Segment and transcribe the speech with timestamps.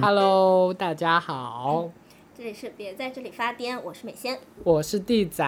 [0.00, 1.90] Hello，大家好，
[2.38, 4.38] 这里是别在这里发癫，我是美仙。
[4.62, 5.44] 我是地仔，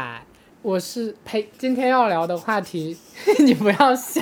[0.62, 2.98] 我是呸，今天要聊的话题，
[3.38, 4.20] 你不要笑。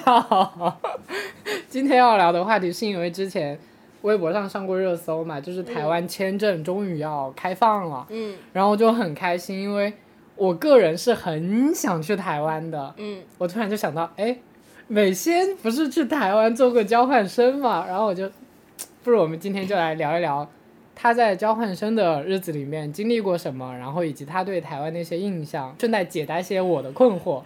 [1.66, 3.58] 今天要聊的话题是因为之前
[4.02, 9.90] 微博上上过热搜嘛，就是台湾签证终于要开放了，嗯然后就很开心，因为
[10.36, 12.94] 我个人是很想去台湾的。
[12.96, 14.36] 嗯，我突然就想到，哎，
[14.88, 17.86] 美仙不是去台湾做过交换生嘛？
[17.86, 18.30] 然后我就，
[19.04, 20.48] 不如我们今天就来聊一聊
[20.94, 27.42] 他在交换生的日子里面经历过什么，然后以及他对台湾的一些印象，顺带解答一些我的困惑。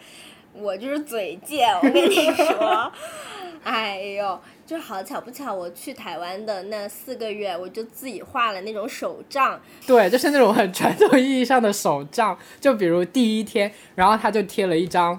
[0.55, 2.93] 我就是嘴贱，我跟你说。
[3.65, 9.59] 哎呦，就好巧不巧，我去台湾的那四个月，我就自己画了那种手账。
[9.87, 15.19] 对，就是那种很传统意义上的手账，就比如第一天，然后他就贴了一张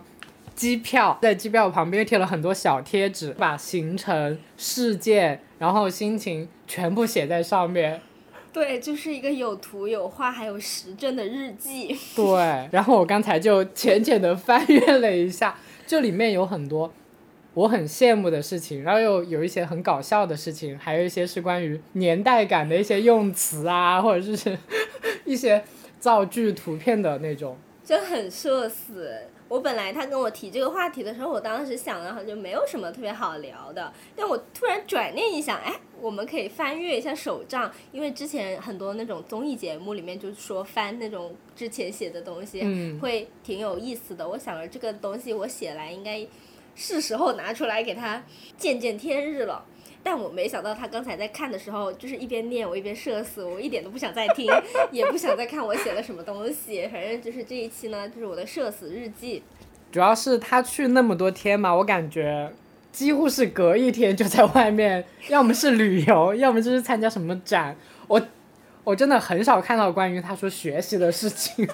[0.54, 8.00] 机票，在机票旁边贴了很多小贴纸，把行程、事件，然后心情全部写在上面。
[8.54, 11.98] 对，就是一个有图有画还有实证的日记。
[12.16, 15.56] 对，然后我刚才就浅浅的翻阅了一下，
[15.88, 16.94] 这里面有很多
[17.54, 24.58] 我很羡慕的事情，然后又有一些很搞笑的事情，还有一些是关于年代感的一些用词啊，或者是
[25.26, 25.64] 一些
[26.00, 27.58] 造句图片的那种。
[27.84, 29.12] 就很社死。
[29.48, 44.30] 我本来他跟我提这个话题的时候，我当时想的就没有什么特别好聊的，但我突然转念一想，哎，我们可以翻阅一下手账，因为之前很多那种综艺节目里面就说翻那种之前写的东西，嗯会挺有意思的。
[44.30, 46.24] 我想着这个东西我写来应该
[46.80, 48.24] 是时候拿出来给他
[48.58, 49.66] 见见天日了。
[50.02, 54.50] 但我没想到他刚才在看的时候，就是一边念我一边社死，我一点都不想再听，
[54.92, 56.88] 也不想再看我写了什么东西。
[56.88, 59.44] 反正就是这一期呢，就是我的社死日记。
[59.92, 62.50] 主要是他去那么多天嘛，我感觉
[62.94, 67.76] 几乎是隔一天就在外面，要么是旅游，要么就是参加什么展。
[68.08, 68.22] 我
[68.86, 71.68] 我真的很少看到关于他说学习的事情。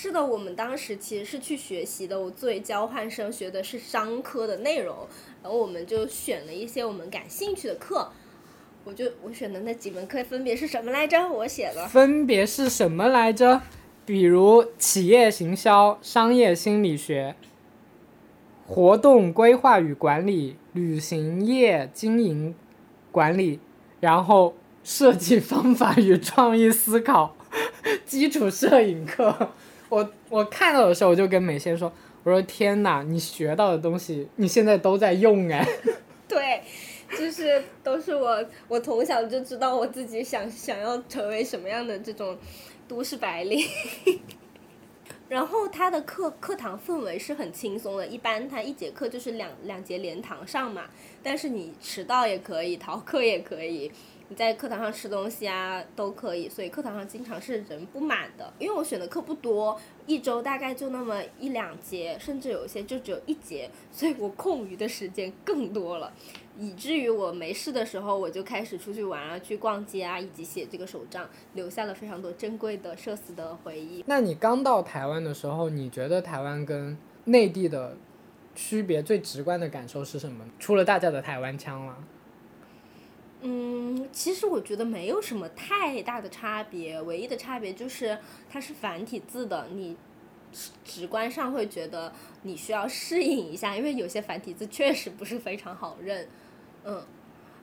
[0.00, 2.20] 是的，我们当时其实是去学习的。
[2.20, 4.94] 我作为交换生学的是商科的内容，
[5.42, 8.08] 然后我们就选了一些我们感兴趣的课。
[8.84, 11.28] 我就我选的那几门课分别是什么来着？
[11.28, 11.84] 我写的。
[11.88, 13.60] 分别是什么来着？
[14.06, 17.34] 比如企业行销、商业心理学、
[18.68, 22.54] 活动规划与管理、旅行业经营
[23.10, 23.58] 管理，
[23.98, 24.54] 然后
[24.84, 27.36] 设计方法与创意思考、
[28.06, 29.50] 基础摄影课。
[29.88, 35.66] 我我看到的时候，我就跟美仙说：“我说天哪，你学到的东西，你现在都在用哎。
[36.28, 36.62] ”对，
[37.16, 42.36] 就是都是我，我从小就知道我自己想想要成为什么样的这种
[42.86, 43.66] 都市白领。
[45.28, 50.84] 然后他的课课堂氛围是很轻松的，一般他一节课就是两两节连堂上嘛，
[51.22, 53.92] 但是你迟到也可以，逃课也可以，
[54.30, 58.52] 你在课堂上吃东西啊都可以，所以课堂上经常是人不满的。
[58.58, 66.12] 因为我选的课不多，一周大概就那么一两节，甚至有一些就只有一节，所以我空余的时间更多了。
[66.58, 74.04] 以至于我没事的时候，我就开始出去玩啊，去逛街啊，以及写这个手账，留下了非常多珍贵的社死的回忆。
[74.06, 77.96] 那你刚到台湾的时候，你觉得台湾跟内地的
[78.54, 80.44] 区别最直观的感受是什么？
[80.58, 81.96] 除了大家的台湾腔了。
[83.40, 88.18] 嗯，其实我觉得没有什么太大的差别，唯一的差别就是
[88.50, 89.96] 它是繁体字的，你
[90.84, 92.12] 直观上会觉得
[92.42, 96.26] 你需要适应一下，因为有些繁体字确实不是非常好认。
[96.84, 97.04] 嗯，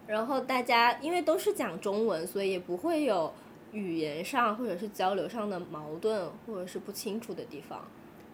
[0.08, 3.34] 然后大家因为都是讲中文，所以也不会有
[3.74, 7.86] 语言上或者是交流上的矛盾或者是不清楚的地方。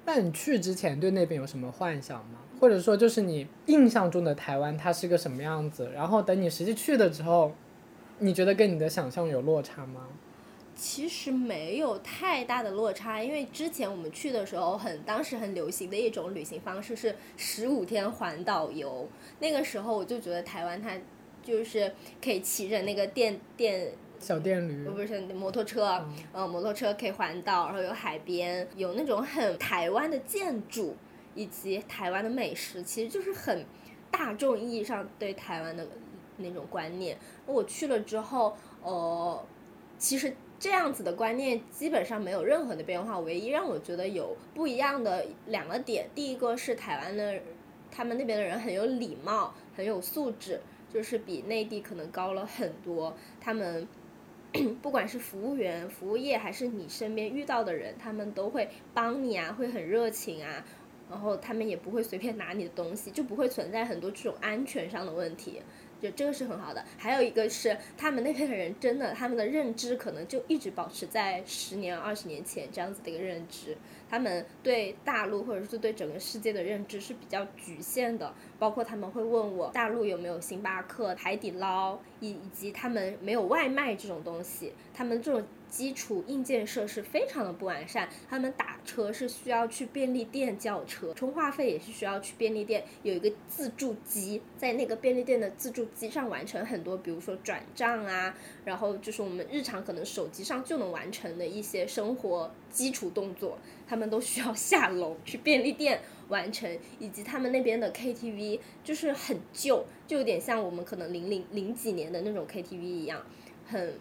[0.05, 2.39] 那你去之前对那边有什么幻想吗？
[2.59, 5.89] 或者说就是你印象中的台湾它是个什么样子？
[5.93, 7.51] 然后等你实际去的时候，
[8.19, 10.07] 你觉得跟你的想象有落差吗？
[10.75, 19.07] 其实没有太大的落差，因为之前我们去的时候很，当时很流行的一种旅行方式是十五天环岛游。
[19.39, 20.91] 那个时候我就觉得台湾它
[21.43, 21.93] 就是
[22.23, 23.91] 可以骑着那个电电
[24.21, 30.95] 小电驴呃，不是摩托车，嗯、摩托车可以环岛，然后有海边，有那种很台湾的建筑，
[31.33, 33.65] 以及台湾的美食，其实就是很
[34.11, 35.87] 大众意义上对台湾的
[36.37, 37.17] 那种观念。
[37.47, 39.43] 我去了之后，呃，
[39.97, 47.41] 其实这样子的观念基本上没有任何的变化，唯一让我觉得有不一样的两个点，第一个是台湾的
[47.89, 50.61] 他们那边的人很有礼貌，很有素质，
[50.93, 53.87] 就是比内地可能高了很多，他们。
[54.81, 60.65] 不管是服务员、服务业，还是你身边遇到的人，他们都会帮你啊，会很热情啊，
[61.09, 65.61] 然后他们也不会随便拿你的东西，就不会存在很多这种安全上的问题。
[66.01, 73.77] 就这个是很好的，还有一个是他们那边的人真的，他们的认知可能就一直保持在十年、二十年前这样子的一个认知，
[74.09, 85.45] 他们对大陆或者是对整个世界的认知是比较局限的，包括他们会问我大陆有没有星巴克、海底捞，以及他们没有外卖这种东西，他们这种。
[85.71, 98.35] 基础硬件设施非常的不完善，他们打车是需要去便利店叫车，充话费也是需要去便利店有一个自助机，在那个便利店的自助机上完成很多，比如说转账啊，
[98.65, 103.57] 然后就是我们日常可能手机上就能完成的一些生活基础动作，
[103.87, 113.25] 他们都需要下楼去便利店完成，以及他们那边的 KTV 就是很旧，就有点像我们可能零零零几年的那种 KTV 一样，
[113.65, 113.93] 很。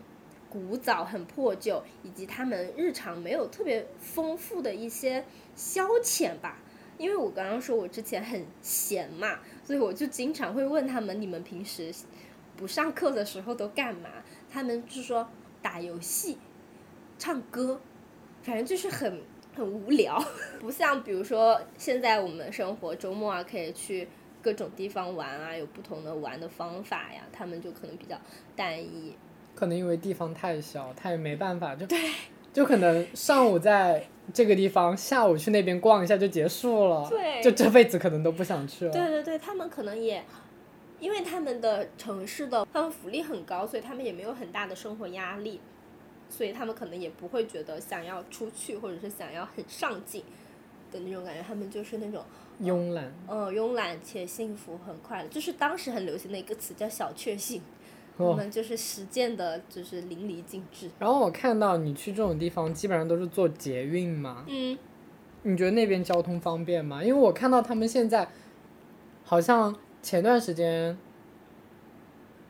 [0.50, 5.24] 古早很破旧，以及他们日常没有特别丰富的一些
[5.54, 6.58] 消遣吧。
[6.98, 11.90] 因为我刚刚说我之前很闲嘛，所以我就经常会问他们：你们平时
[12.56, 14.10] 不上课的时候都干嘛？
[14.50, 15.26] 他们就说
[15.62, 16.36] 打游戏、
[17.16, 17.80] 唱歌，
[18.42, 19.22] 反正就是很
[19.54, 20.22] 很无聊。
[20.60, 24.06] 不像比如说现在我们生活周末啊，可以去
[24.42, 27.22] 各种地方玩啊，有不同的玩的方法呀。
[27.32, 28.20] 他们就可能比较
[28.54, 29.16] 单一。
[29.60, 31.86] 可能因为地方太小，他也没办法，就
[32.50, 34.02] 就可能上午在
[34.32, 37.06] 这个地方，下午去那边逛一下就结束了，
[37.42, 38.90] 就这辈子可能都不想去了。
[38.90, 40.24] 对对对，他们可能也，
[40.98, 45.60] 因为他们的城市的他们福利很高，所以他们也没有很大的生活压力，
[46.30, 50.24] 所以他们可能也不会觉得想要出去或者是想要很上进
[50.90, 52.24] 的那种感觉，他们就是那种
[52.62, 57.60] 慵懒，嗯，慵懒且幸福很快乐，就是当时很流行的一个词叫小确幸。
[58.28, 60.90] 我们就是实践的，就是淋漓尽致。
[60.98, 64.44] 然后我看到你去这种地方，基本上都是坐捷运嘛。
[64.48, 64.78] 嗯。
[65.42, 67.02] 你觉得那边交通方便吗？
[67.02, 68.28] 因为我看到他们现在，
[69.24, 70.98] 好像前段时间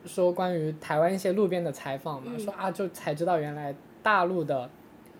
[0.05, 3.73] 说关于台湾一些路边的采访嘛，说啊，就才知道原来
[4.03, 4.69] 大陆的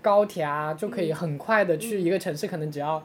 [0.01, 3.01] 高铁啊，就可以很快的去一个城市，可能只要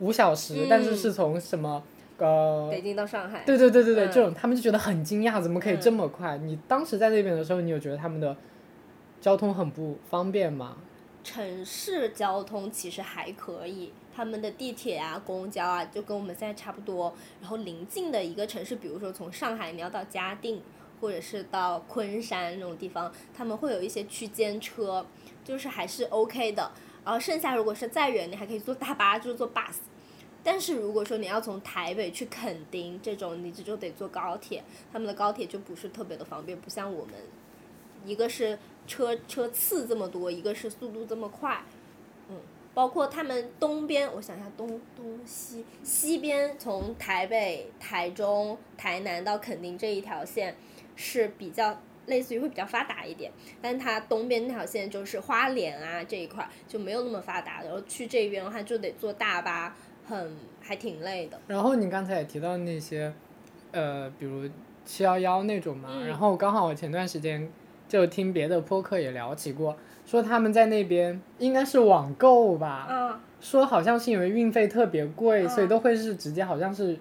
[0.00, 1.82] 五小时，但是是从什么？
[2.26, 3.42] 呃，北京到上海。
[3.44, 6.38] 对对对对对，这种他们就觉得很惊讶，怎么可以这么快？
[6.38, 8.36] 你当时在那边的时候，你有觉得他们的
[9.20, 10.76] 交通很不方便吗？
[11.22, 17.12] 城市交通其实还可以，他们的地铁啊、公交啊，就跟我们现在差不多。
[17.42, 20.62] 然后临近的一个城市，比如说从上海你要到嘉定，
[21.00, 25.04] 或者是到昆山那种地方，他们会有一些区间车，
[25.44, 26.70] 就是还是 OK 的。
[27.04, 29.76] 然后剩下如果是再远，你还可以坐大巴，就是坐 bus。
[30.42, 37.14] 但是如果说你要从台北去垦丁这种，你这就得坐高铁，他们的高铁就不是特别的方便，不像我们，
[38.06, 41.62] 一个是车车次这么多，一个是速度这么快，
[42.30, 42.36] 嗯，
[42.72, 50.56] 包括他们东边，我想一下东东西西边从台北、台中、台南到垦丁这一条线
[50.96, 59.76] 是比较类似于会比较发达一点，但它东边那条线就是花莲啊这一块就没有那么发达，然后去这边的话就得坐大巴。
[60.10, 61.38] 很还挺累的。
[61.46, 63.12] 然后你刚才也提到那些，
[63.70, 64.48] 呃，比如
[64.84, 66.02] 七幺幺那种嘛。
[66.06, 67.48] 然后刚好我前段时间
[67.88, 72.88] 就听别的播客也聊起过，说他们在那边应该是网购吧。
[72.90, 73.20] 嗯。
[73.40, 76.98] 说好像是因为运费特别贵，所以都会是直接好像是。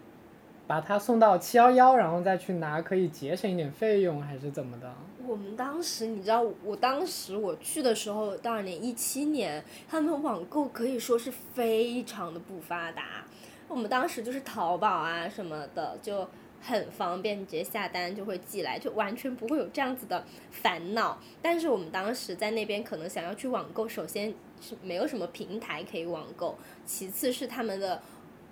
[0.69, 4.93] 把它送到七幺幺，然后再去拿，可以节省一点费用，还是怎么的？
[5.25, 13.25] 我们当时，你知道，我当时我去的时候，大二年一七年，他们网购可以说是非常的不发达。
[13.67, 16.27] 我们当时就是淘宝啊什么的，就
[16.61, 21.17] 很方便，你直接下单就会寄来，就完全不会有这样子的烦恼。
[21.41, 27.99] 但是我们当时在那边可能想要去网购，首先是没有什么平台可以网购，其次是他们的。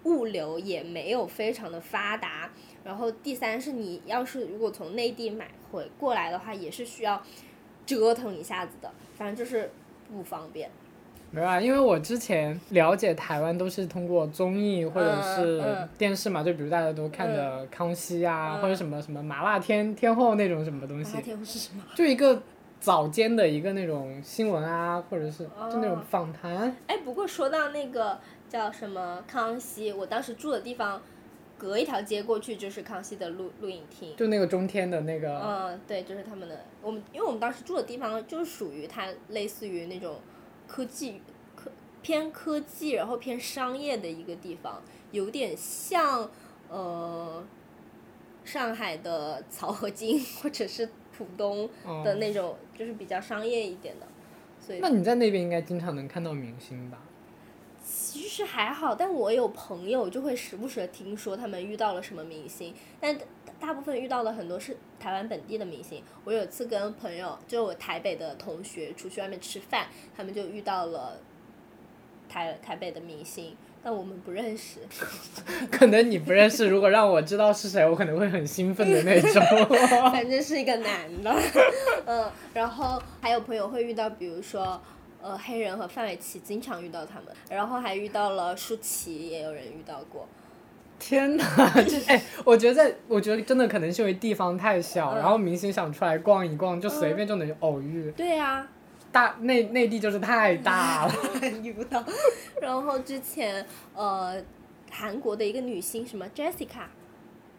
[0.08, 2.50] 物流也没有非常的发达，
[2.86, 7.22] 然后第三是你要是如果从内地买回过来的话，也是需要
[7.86, 9.70] 折腾一下子的，反正就是
[10.10, 10.70] 不方便。
[11.30, 15.62] 没有啊，因为我之前了解台湾都是通过综艺或者是
[15.98, 21.12] 电视嘛，就比如大家都看的《康熙》啊，或者什么什么麻辣天天后那种什么东西。
[21.12, 21.84] 麻辣天后是什么？
[21.96, 22.42] 就一个
[22.80, 26.74] 早间的一个那种新闻啊，或者是就那种访谈。
[26.88, 28.18] 哎，不过说到那个。
[28.50, 29.92] 叫什么康熙？
[29.92, 31.02] 我当时住的地方，
[31.58, 34.16] 隔一条街过去就是康熙的录录影厅。
[34.16, 35.40] 就那个中天的那个。
[35.40, 36.66] 嗯，对，就是他们的。
[36.82, 40.20] 我们因为我们当时住的地方就是属于它类似于那种
[40.68, 41.22] 科技
[41.56, 46.30] 科偏科技，然后偏商业的一个地方，有点像
[46.70, 47.44] 呃
[48.46, 50.88] 上海的漕河泾或者是
[51.18, 54.08] 浦东哦的那种，就是比较商业一点的，
[54.62, 57.02] 所以那你在那边应该经常能看到明星吧？
[57.90, 63.24] 其实还好，但我有朋友就会时不时的听说他们遇到了什么明星，但大
[63.62, 66.04] 大部分遇到的很多是台湾本地的明星。
[66.26, 71.18] 我有一次跟朋友，就我台北的同学出去外面吃饭，他们就遇到了
[72.28, 74.80] 台台北的明星，但我们不认识。
[75.72, 79.42] 可能你不认识，如果让我知道是谁，我可能会很兴奋的那种。
[80.12, 81.34] 反正是一个男的，
[82.06, 84.82] 嗯，然后还有朋友会遇到，比如说。
[85.22, 90.28] 呃，黑人和范玮琪经常遇到他们，然后还遇到了舒淇，也有人遇到过。
[91.00, 91.44] 天哪，
[91.88, 98.12] 这哎，我觉得在，我觉得真的可能是因为地方太小，嗯然后明星想出来逛一逛，就随便就能偶遇。
[98.18, 98.68] 对呀、
[99.12, 101.14] 大内内地就是太大了。
[101.62, 102.04] 遇不到。
[102.62, 104.44] 然后之前呃，
[104.90, 106.86] 韩国的一个女星什么 Jessica，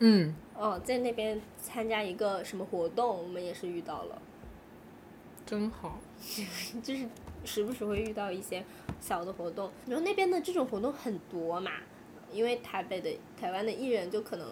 [0.01, 4.21] 嗯，哦，在那边参加一个什么活动，我们也是遇到了，
[5.47, 5.99] 真好。
[6.83, 7.05] 就是
[7.49, 8.63] 时不时会遇到一些
[9.01, 9.71] 小的活动。
[9.87, 11.73] 然后那边的这种活动很多嘛，
[12.31, 14.47] 因为台北的台湾的艺人就可能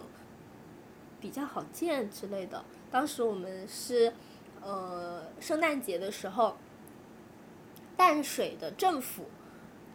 [1.21, 2.65] 比较好见之类的。
[2.89, 4.11] 当时我们是
[4.61, 6.57] 呃圣诞节的时候，
[7.95, 9.25] 淡水的政府，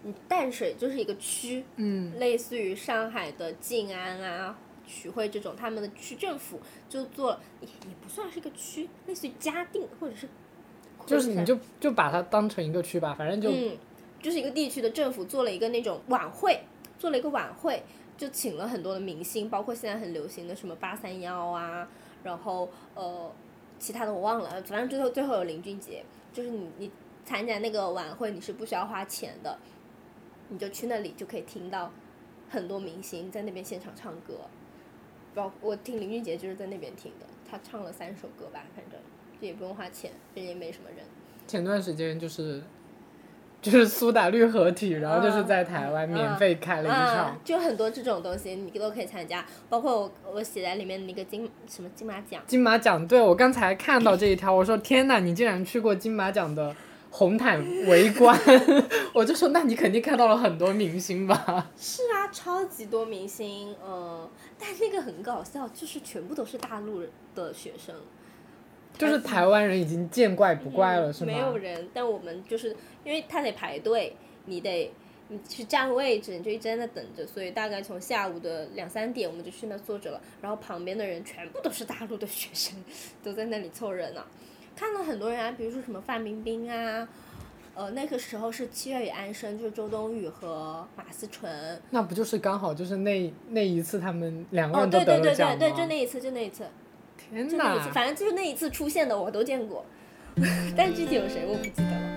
[0.04, 10.28] 嗯，淡水就是一个区，嗯，类似于上海的静安啊、徐汇这种，他们的区政府就做了，也也不算是一个区，类似于嘉定或者是
[11.06, 13.76] 就是你就就把它当成一个区吧，反正就、嗯，
[14.21, 16.61] 就是一个地区的政府做了一个那种晚会，
[16.99, 17.82] 做了一个晚会，
[18.16, 21.88] 就请了很多的明星，包括现在很流行的什么八三幺啊，
[22.23, 23.30] 然后呃
[23.78, 26.90] 其他的我忘了，反正最后最后有林俊杰，就是你你
[27.25, 29.59] 参加那个晚会你是不需要花钱的，
[30.49, 31.90] 你就去那里就可以听到
[32.49, 34.35] 很多明星在那边现场唱歌，
[35.35, 39.00] 包我听林俊杰就是在那边听的，他唱了三首歌吧，反正
[39.46, 41.04] 也不用花钱，人也没什么人。
[41.46, 42.62] 前段时间就是
[43.61, 47.26] 就是苏打绿合体，然后就是在台湾嗯免费开了一场。
[47.26, 56.75] 啊，就很多这种东西你都可以参加，包括我我写在里面那个金什么金马奖，金马奖，对我刚才看到这一条， 我说天哪，你竟然去过金马奖的
[57.11, 58.37] 红毯围观，
[59.12, 61.70] 我就说那你肯定看到了很多明星吧？
[61.76, 67.02] 是啊，超级多明星，嗯，但那个很搞笑，就是全部都是大陆
[67.34, 67.94] 的学生，
[68.96, 71.32] 就是台湾人已经见怪不怪了，是吗？
[71.32, 74.14] 嗯没有人，但我们就是因为他得排队，
[74.46, 74.92] 你得
[75.28, 82.76] 你去占位置，你就一直在那等着，所以大概从下午的两三点我们就去那坐着了，然后旁边的人全部都是大陆的学生，
[83.22, 84.25] 都在那里凑热闹，
[84.76, 87.08] 看了很多人啊，比如说什么范冰冰啊。
[87.75, 91.80] 呃，那个时候是《七月与安生》，就是周冬雨和马思纯。
[91.88, 95.56] 那不就是刚好就是那那一次他们两个哦，人都对对对得了奖吗？
[95.58, 96.66] 对对，就那一次，就那一次。
[97.34, 97.92] 天就那一次，哪！
[97.92, 99.84] 反正就是那一次出现的我都见过，
[100.76, 102.12] 但具体有谁我不记得了。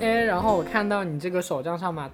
[0.00, 2.10] 哎，然后我看到你这个手账上嘛，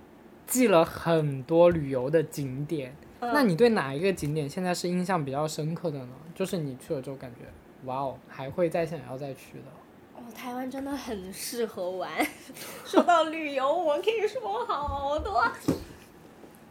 [0.46, 2.92] 记了很多旅游的景点。
[3.20, 6.08] 嗯那你对哪一个景点现在是印象比较深刻的呢？
[6.34, 7.46] 就是你去了之后感觉，
[7.84, 9.85] 哇哦，还会再想要再去的。
[10.26, 12.10] 哦，台湾真的很适合玩。
[12.84, 15.42] 说到旅游，我可以说好多。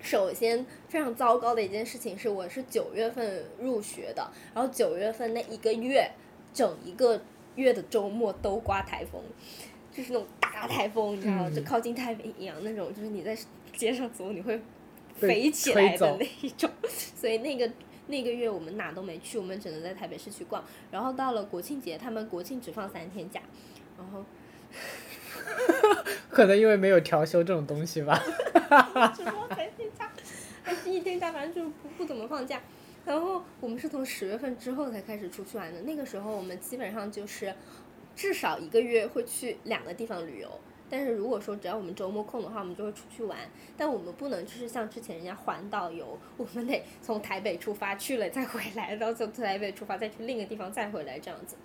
[0.01, 6.11] 首先，非常糟糕的一件事情是，我是九月份入学的，然后九月份那一个月，
[6.53, 7.21] 整一个
[7.55, 9.21] 月的周末都刮台风，
[9.91, 11.45] 就是那种大台风，你知道吗？
[11.49, 13.35] 嗯就靠近太平洋那种，就是你在
[13.73, 14.59] 街上走，你会
[15.15, 16.69] 飞起来的那一种。
[17.15, 17.71] 所以那个
[18.07, 20.63] 那个月我们哪都没去，我们只能在台北市区逛。
[20.91, 23.41] 然后到了国庆节，他们国庆只放三天假，
[23.97, 24.23] 然后
[26.29, 28.21] 可能因为没有调休这种东西吧。
[29.15, 30.11] 只放三天假，
[30.63, 32.61] 还是一天假，反正就是不不怎么放假。
[33.05, 37.53] 然后我们是从十月份之后才开始出去玩的，那个时候我们基本上就是
[38.15, 40.59] 至少一个月会去两个地方旅游。
[40.89, 43.37] 但是如果说只要我们周末空的话，我们就会出去玩。
[43.75, 51.55] 但我们不能就是像之前人家环岛游，我们得从台北出发去了再回来，然后从台北出发再去另一个地方再回来这样子。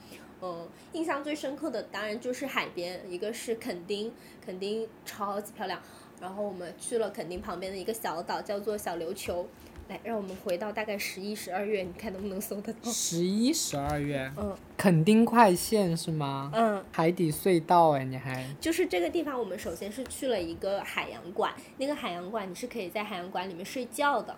[0.43, 4.13] 嗯，印象最深刻的当然就是海边，一个是垦丁，
[4.45, 5.81] 垦丁超级漂亮。
[6.21, 9.47] 然后我们去了垦丁旁边的一个小岛，叫做小琉球。
[9.91, 12.91] 来，让我们回到大概十一、十二月，你看能不能搜得到？
[12.91, 16.51] 十一、十二月，嗯垦丁快线是吗？
[16.55, 24.35] 嗯，海底隧道哎，你还就是这个地方，我们首先是去了一个海洋馆，那个海洋馆你是可以在海洋馆里面睡觉的，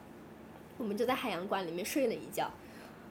[0.79, 2.51] 我们就在海洋馆里面睡了一觉。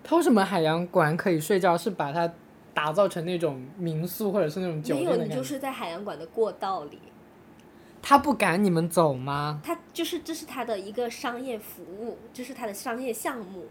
[0.04, 1.78] 它为什么海洋馆可以睡觉？
[1.78, 2.34] 是把它
[2.74, 5.36] 打造成那种民宿或者是那种酒没有，店的感觉？
[5.36, 6.98] 你就是在海洋馆的过道里，
[8.02, 9.62] 他不赶你们走吗？
[9.64, 13.68] 他就是这是他的一个商业服务，这是他的商业项目，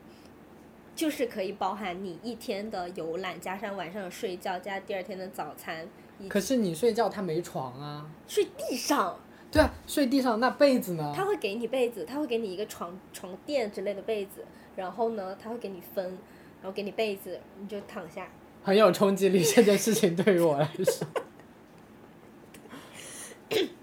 [0.94, 5.88] 就是可以包含你一天的游览，加上晚上的睡觉，加第二天的早餐，
[6.28, 8.06] 可是你睡觉他没床啊。
[8.28, 9.18] 睡地上，
[9.50, 11.12] 对啊，睡地上那被子呢？
[11.14, 14.44] 他会给你被子，他会给你一个床床垫之类的被子，
[14.76, 16.04] 然后呢，他会给你分，
[16.62, 18.28] 然后给你被子，你就躺下。
[18.62, 21.06] 很有冲击力，这件事情对于我来说。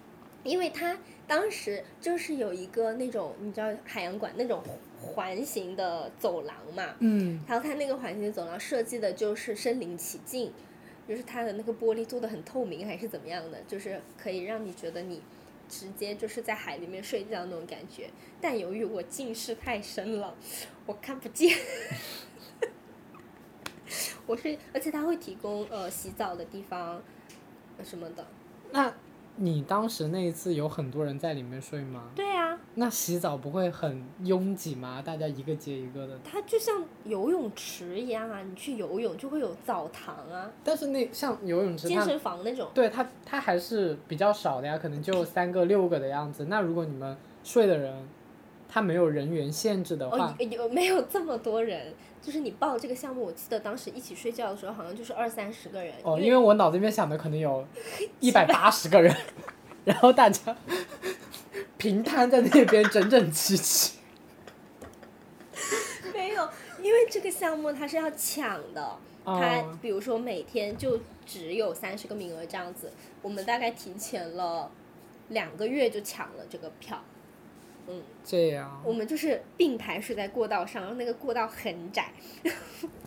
[0.47, 4.63] 因为它当时就是有一个那种你知道海洋馆那种
[4.99, 10.51] 环形的走廊嘛，嗯，然后它那个环形的走廊设计的就是身临其境，
[11.07, 15.21] 就是它的那个玻璃做的很透明还是怎么样的，就是可以让你觉得你
[15.67, 18.09] 直接就是在海里面睡觉那种感觉。
[18.39, 20.33] 但由于我近视太深了，
[20.85, 21.57] 我看不见。
[24.25, 27.01] 我是，而且它会提供呃洗澡的地方
[27.77, 28.27] 呃什么的。
[28.71, 28.93] 那
[29.37, 32.05] 你当时那一次有很多人在里面睡吗？
[32.15, 35.01] 对啊，那洗澡不会很拥挤吗？
[35.03, 36.19] 大家一个接一个的。
[36.23, 42.69] 它就像游泳池一样啊，你去游泳就会有澡堂啊，但是那像游泳池，健身房那种。
[42.73, 46.45] 对它它还是比较少的呀，可能就三个六个的样子。
[46.45, 47.93] 那如果你们睡的人，
[48.77, 51.95] 他没有人员限制的话哦，，有有没有这么多人？
[52.21, 55.91] 就是你报这个项目，我记得当时一起睡觉的时候，好像就是二三十个人。
[56.03, 57.65] 哦，因因为我脑子里面想的可能有
[58.19, 59.15] 一百八十个人，
[59.83, 60.55] 然后大家
[61.77, 63.97] 平摊在那边整整齐齐。
[66.13, 66.47] 没有，
[66.83, 72.91] 因为这个项目它是要抢的，它哦比如说每天就只有三十个名额这样子，
[73.23, 74.69] 我们大概提前了
[75.29, 77.01] 两个月就抢了这个票。
[77.87, 82.11] 嗯，这样，我们就是并排睡在过道上，然后那个过道很窄，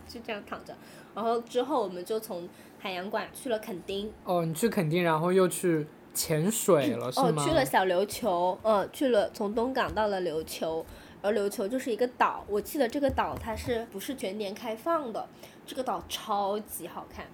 [0.07, 0.75] 就这样躺着。
[1.13, 2.47] 然后之后我们就从
[2.79, 10.85] 海洋馆去了垦丁，哦，你去垦丁，然后又去潜水了，是哦，去了小琉球，呃，去了从东港到了琉球，
[11.21, 15.27] 而琉球就是一个岛，我记得这个岛它是不是全年开放的？
[15.65, 17.25] 这个岛超级好看，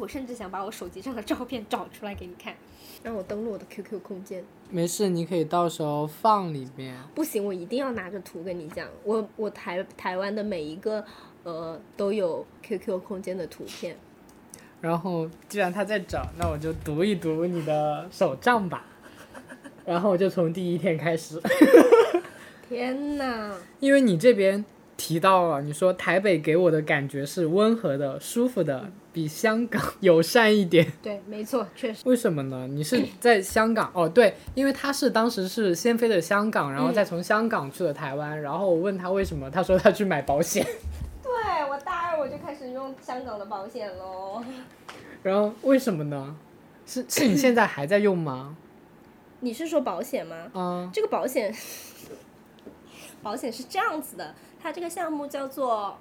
[0.00, 2.54] 我甚至想把我手机上的照片找出来给你看，
[3.02, 4.42] 让我登录我的 QQ 空间。
[4.70, 6.96] 没事，你可以到时候放里面。
[7.14, 11.04] 不行，我一定要拿着图跟你讲，我我台台湾的每一个
[11.42, 13.94] 呃都有 QQ 空间的图片。
[14.80, 18.86] 然后既然他在找，那我就读一读你的手账吧。
[19.84, 21.38] 然后我就从第一天开始，
[22.68, 24.64] 天呐，因为你这边
[24.96, 30.90] 提到了，你说台北给我的感觉是温和的、舒服的，比香港友善一点。
[31.02, 32.02] 对，没错，确实。
[32.08, 32.66] 为什么呢？
[32.68, 34.08] 你是在香港哦？
[34.08, 38.40] 对，因为他是当时是先飞的香港，然后再从香港去了台湾。
[38.40, 40.64] 然后我问他为什么，他说他去买保险。
[41.22, 41.30] 对
[41.70, 44.42] 我大二我就开始用香港的保险喽。
[45.22, 46.36] 然后为什么呢？
[46.86, 48.56] 是是你现在还在用吗？
[49.40, 50.50] 你是说保险吗？
[50.54, 51.54] 嗯，这个保险，
[53.22, 55.96] 保险是这样子的，它这个项目叫做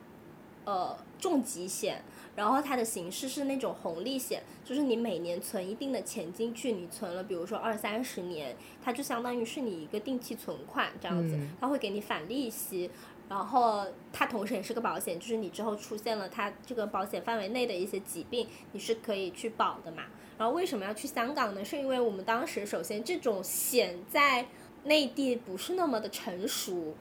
[0.65, 2.04] 呃重疾险，
[2.36, 12.89] 然后它的形式是那种红利险，就是你每年存一定的钱进去，你存了比如说二三十年，它就相当于是你一个定期存款这样子嗯，它会给你返利息。
[13.28, 20.06] 然后它同时也是个保险，就是你之后出现了它这个保险范围内的一些疾病，你是可以去保的嘛。
[20.36, 21.63] 然后为什么要去香港呢？
[21.63, 24.48] 是因为我们当时首先这种险在
[24.86, 26.96] 内地不是那么的成熟，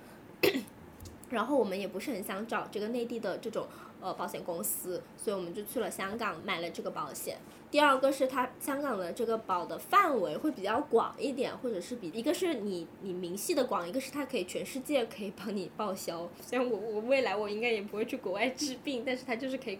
[1.31, 3.67] 然后我们也不是很想找这个内地的这种
[4.01, 7.37] 呃保险公司，所以我们就去了香港买了这个保险。
[7.71, 16.27] 第二个是它香港的这个保的范围会比较广一点，或者是比一个是你你明细的广，一个是它可以全世界可以帮你报销。
[16.41, 19.79] 虽然我我未来我应该也不会去国外治病，但是它就是可以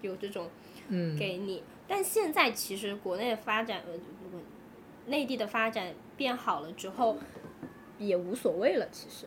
[0.00, 0.48] 有这种
[0.88, 1.62] 嗯，给你。
[1.86, 3.82] 但现在其实国内的发展，
[5.08, 7.18] 内地的发展变好了之后，
[7.98, 8.88] 也无所谓了。
[8.90, 9.26] 其实，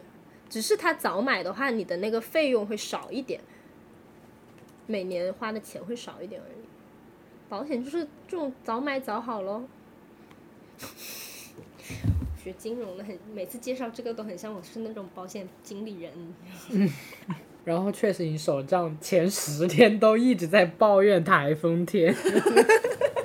[0.49, 3.39] 只是他早买的话，你的那个费用会少一点，
[4.87, 6.65] 每年花的钱会少一点而已。
[7.47, 9.63] 保险就是这种早买早好咯。
[12.41, 16.11] 学金融的很，每次介绍这个都很像我是那种保险经理人。
[17.65, 22.15] 然后确实你手账前十天都一直在抱怨台风天，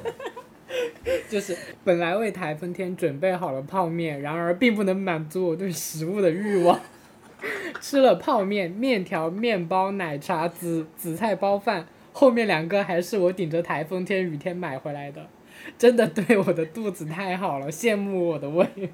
[1.31, 6.79] 就是本来为台风天准备好了泡面，然而并不能满足我对食物的欲望。
[7.81, 15.29] 吃了泡面、面条、面包、奶茶、紫紫菜包饭，后面两个还是我顶着台风天、雨天买回来的，
[15.77, 18.67] 真的对我的肚子太好了，羡慕我的胃。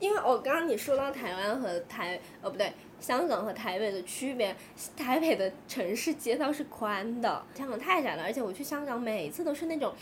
[0.00, 4.54] 因为哦，刚刚你说到台湾和台，哦，不对，香港和台北的区别，
[4.96, 9.92] 台北的城市街道是宽的，香港太窄了，而且我去香港每次都是那种，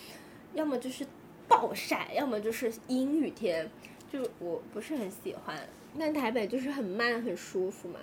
[0.53, 1.07] 要么就是
[1.49, 3.69] 暴晒，要么就是阴雨天，
[4.13, 5.57] 就我不是很喜欢。
[5.99, 7.99] 但台北就是很慢，很舒服嘛，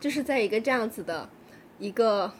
[0.00, 1.28] 就是在一个这样子的
[1.78, 2.32] 一个。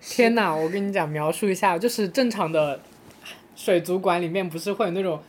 [0.00, 0.54] 天哪！
[0.54, 2.80] 我跟你讲，描述一下，就是正常的
[3.54, 5.20] 水族馆里面不是会有那种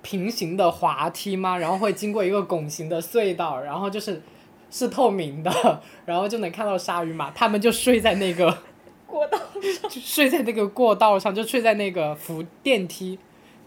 [0.00, 1.58] 平行的滑梯吗？
[1.58, 4.22] 然后会经过一个拱形的隧道，然后就是
[4.70, 7.32] 是透明的，然后就能看到鲨鱼嘛。
[7.34, 8.56] 他们就睡在那个
[9.08, 13.18] 过道上， 就睡在那个过道上，就睡在那个扶电梯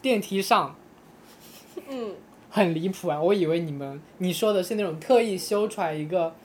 [0.05, 0.75] 电梯上。
[1.89, 2.13] 嗯，
[2.51, 3.19] 很离谱啊！
[3.19, 6.35] 我以为你们你说的是那种特意修出来一个，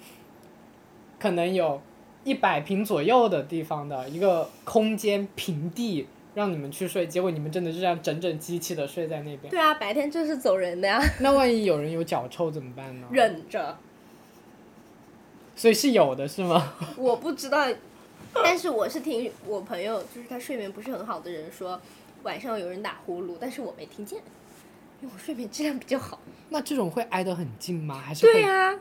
[1.18, 1.82] 可能有。
[2.22, 9.50] 一百平左右的地方的一个空间平地，让你们去睡，结果你们真的就这样整整齐齐的睡在那边。
[9.50, 11.00] 对啊，白天就是走人的呀。
[11.20, 13.06] 那万一有人有脚臭怎么办呢？
[13.10, 13.74] 忍着。
[15.56, 16.74] 所以是有的是吗？
[16.98, 17.66] 我不知道，
[18.34, 21.80] 但是我是听我朋友，就是他睡眠不是很好的人说，
[22.22, 24.18] 晚上有人打呼噜，但是我没听见，
[25.00, 26.20] 因为我睡眠质量比较好。
[26.48, 27.94] 那这种会挨得很近吗？
[27.94, 28.32] 还是会？
[28.32, 28.78] 对呀。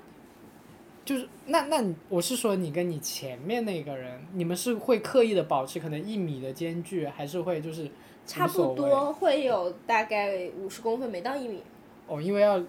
[1.05, 7.89] 就是那那我是说你跟你前面那个人，你们是会刻意的保持可能一米的间距，还是会就是
[8.27, 11.63] 差不多会有大概五十公分，没到一米。
[12.05, 12.61] 哦，因为要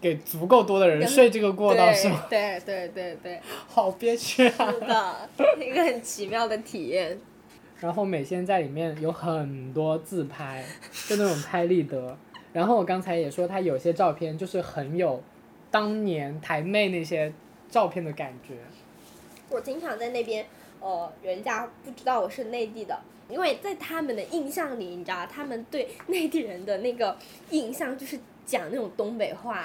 [0.00, 2.26] 给足够多的人睡这个过道是吗？
[2.28, 3.40] 对对对对。
[3.68, 4.72] 好憋屈啊！
[4.72, 5.28] 是的，
[5.64, 7.16] 一个很奇妙的体验。
[7.80, 10.64] 然后美仙在里面有很多自拍，
[11.08, 12.16] 就那种拍立得。
[12.52, 15.22] 然后我刚才也说，她有些照片就是很有
[15.70, 17.32] 当年台妹那些。
[17.68, 18.54] 照片的感觉，
[19.50, 20.46] 我经常在那边，
[20.78, 22.96] 呃，人家不知道我是内地的，
[23.28, 27.18] 因为在他们的印象里，你知道，他们对 内地人的那个
[27.50, 29.64] 印象就是讲那种东北话，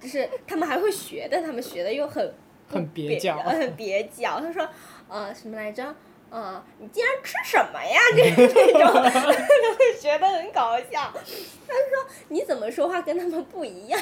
[0.00, 2.34] 就是他们还会学，但他们学的又很
[2.68, 4.40] 很蹩脚，很蹩脚。
[4.42, 4.68] 他说，
[5.08, 5.94] 呃，什么来着？
[6.28, 7.98] 呃，你竟然吃什么呀？
[8.16, 11.12] 就是那种，他 会觉得很搞笑。
[11.12, 14.00] 他说，你怎么说话跟他们不一样？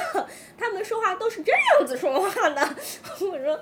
[0.57, 2.61] 他们说话都是这样子说话的。
[3.31, 3.59] 我说，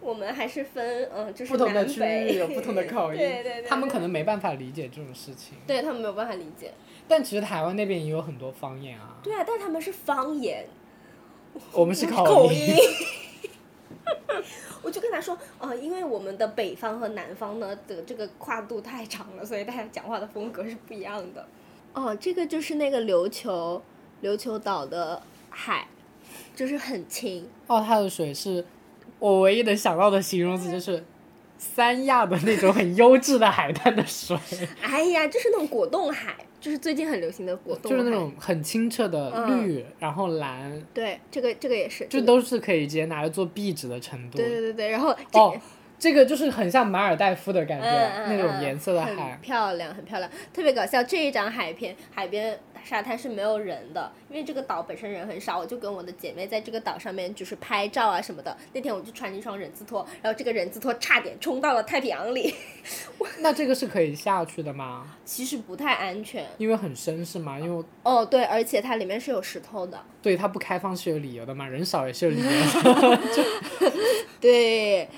[0.00, 5.56] 我们还是分，嗯，就是不同的区域有不同的口音， 对对对，他们可能没办法理解这种事情。
[5.66, 6.72] 对他们没有办法理解。
[7.08, 9.16] 但其实台湾那边也有很多方言啊。
[9.22, 10.66] 对啊，但他们是方言。
[11.72, 12.74] 我们是口音。
[14.82, 21.46] 我就跟他说，呃，因为我们的北方和南方呢的这个跨度太长了，所以大家讲话的风格是不一样的。
[21.92, 23.80] 哦，这个就是那个琉球，
[24.22, 25.86] 琉球岛的海，
[26.56, 27.48] 就是很清。
[27.66, 28.64] 哦，它的水是，
[29.18, 31.04] 我唯一能想到的形容词就是，
[31.58, 34.36] 三亚的那种很优质的海滩的水。
[34.80, 36.34] 哎呀，就是那种果冻海。
[36.62, 40.80] 就是最近很流行的果冻，就是那种很清澈的绿，然后蓝。
[40.94, 42.06] 对，这个这个也是。
[42.06, 44.38] 就都是可以直接拿来做壁纸的程度。
[44.38, 45.60] 对对对对，然后哦，
[46.02, 49.38] 这个就是很像马尔代夫的感觉，那种颜色的海。
[49.40, 51.00] 漂亮，很漂亮，特别搞笑。
[51.00, 52.58] 这一张海片，海边。
[52.84, 55.56] 沙滩是没有人的，因为这个岛本身人很少。
[55.56, 58.56] 我就跟我的姐妹在这个岛上面就是拍照啊什么的。
[58.72, 62.52] 那天我就穿一双人字拖，然后这个人字拖差点冲到了太平洋里。
[63.38, 65.06] 那这个是可以下去的吗？
[65.24, 67.56] 其实不太安全，因为很深是吗？
[67.56, 70.00] 因为哦对，而且它里面是有石头的。
[70.20, 73.20] 对，它不开放是有理由的嘛，人少也是有理由的。
[74.40, 75.08] 对。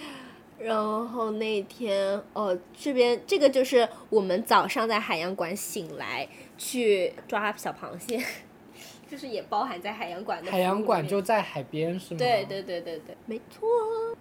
[0.64, 8.18] 然后那天哦，这边这个就是我们早上在海洋馆醒来去抓小螃蟹。
[9.06, 10.50] 就是也包含在海洋馆的。
[10.50, 12.18] 海洋馆就在海边是吗？
[12.18, 13.68] 对对对对对，没错。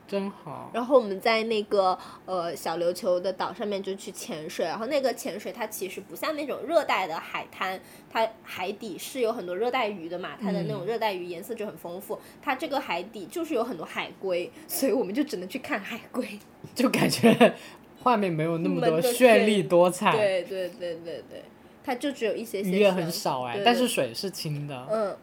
[0.08, 0.70] 真好。
[0.74, 12.20] 然后我们在那个呃小琉球的岛上面就去潜水，然后那个潜水它其实不像那种热带的海滩，它海底是有很多热带鱼的嘛，它的那种热带鱼颜色就很丰富。
[12.42, 16.39] 它这个海底就是有很多海龟，所以我们就只能去看海龟。
[16.76, 17.54] 就感觉
[18.02, 20.12] 画面没有那么多绚丽多彩。
[20.18, 21.44] 对对对对对。
[21.86, 24.88] 它就只有一些些，鱼也很少哎，但是水是清的。
[24.89, 25.18] 嗯，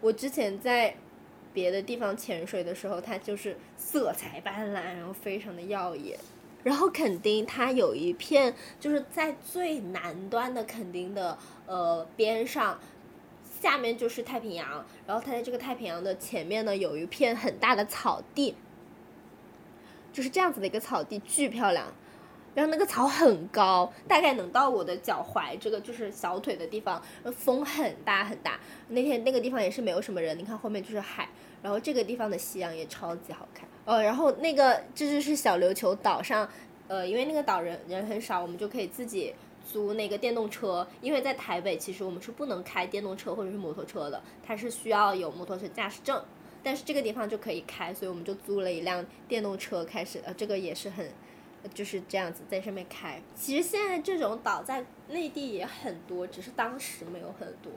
[0.00, 0.92] 我之前在
[1.52, 6.18] 别的地方潜水的时候，它就是色彩斑斓，然后非常的耀眼。
[6.62, 12.78] 然后垦丁它有一片，就是在最南端的垦丁的呃边上，
[13.60, 18.54] 下面就是太平洋，然后它在这个太平洋的前面呢，有一片很大的草地，
[20.12, 21.86] 就是这样子的一个草地，巨漂亮。
[22.54, 27.00] 然后那个草很高，大概能到我的脚踝，这个就是小腿的地方。
[27.36, 28.58] 风很大很大。
[28.88, 31.28] 那天那个地方也是没有什么人，你看后面就是海。
[31.62, 33.68] 然后这个地方的夕阳也超级好看。
[33.84, 36.48] 呃，然后那个这就是小琉球岛上，
[36.88, 39.34] 呃，因为那个岛人人很少，我们就可以自己
[39.70, 40.86] 租那个电动车。
[41.00, 46.20] 因为在台北其实我们是不能开电动车或者是摩托车的，它是需要有摩托车驾驶证。
[46.62, 51.06] 但是这个地方就可以开，所以我们就租了一辆电动车开始，呃，这个也是很，
[51.74, 53.20] 就是这样子在上面开。
[53.34, 57.72] 其实现在这种岛在内地也很多，只是当时没有很多。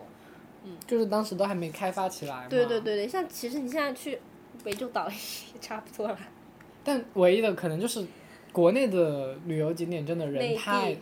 [0.65, 2.47] 嗯就是当时都还没开发起来嘛。
[2.49, 2.79] 对对。
[2.79, 4.19] 对对，像其实你现在去
[4.63, 5.09] 涠洲岛
[5.53, 6.17] 也差不多了。
[6.83, 8.05] 但唯一的可能就是，
[8.51, 10.95] 国内的旅游景点真的人太，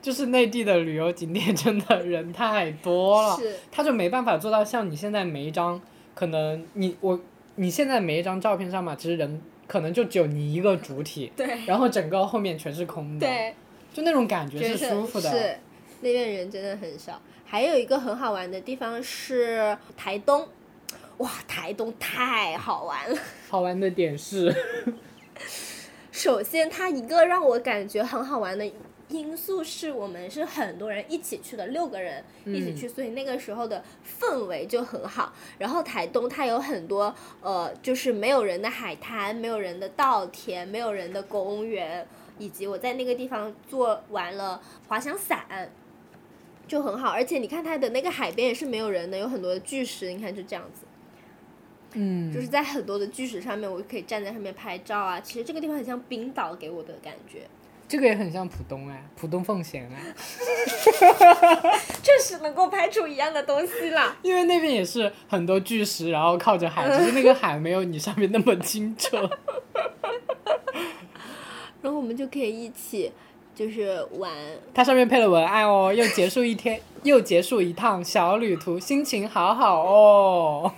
[0.00, 3.38] 就是内地的旅游景点真的人太多了，
[3.70, 5.80] 他就没办法做到像你现在每一张，
[6.14, 7.20] 可能你我
[7.56, 13.54] 你现在每一张照片上嘛，其实人可能就只有你一个主体， 对然后整个后面全是空的，对，
[13.92, 15.30] 就那种感觉是舒服的。
[15.30, 15.56] 是，
[16.00, 17.20] 那边人真的很少。
[17.46, 20.48] 还有一个很好玩的地方是台东，
[21.18, 23.18] 哇，台东太好玩了。
[23.48, 24.52] 好玩的点是，
[26.14, 28.64] 首先，它一个让我感觉很好玩的
[29.08, 33.82] 因素是我们是很多人一起去的，六个人一起去，所以那个时候的
[34.20, 35.32] 氛围就很好。
[35.58, 42.06] 然后台东它有很多呃，就是没有人的海滩，没有人的稻田，没有人的公园，
[42.38, 45.72] 以及我在那个地方做完了滑翔伞。
[46.68, 50.83] 就很好，而且你看它的那个海边也是没有人的，有很多的巨石，你看就这样子。
[51.94, 55.20] 嗯，就是在很多的巨石上面，我就可以站在上面拍照啊。
[55.20, 57.46] 其实这个地方很像冰岛给我的感觉，
[57.88, 60.14] 这个也很像浦东哎，浦东奉贤哎，
[62.02, 64.16] 确实能够拍出一样的东西啦。
[64.22, 69.18] 因为那边也是很多巨石，然后靠着海，只是那个海没有你上面那么清澈。
[71.82, 73.12] 然后我们就可以一起
[73.54, 74.32] 就是玩，
[74.74, 80.72] 它上面配了文案哦，又结束一天， 又结束一趟小旅途，心情好好哦。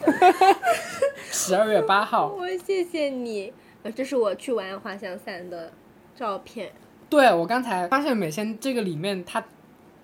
[1.32, 3.52] 十二月八号，我谢谢你。
[3.82, 5.72] 呃，这是我去玩滑翔伞的
[6.14, 6.70] 照片。
[7.08, 9.42] 对我刚才发现美仙这个里面它